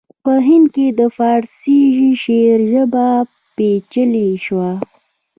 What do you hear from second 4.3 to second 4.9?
شوه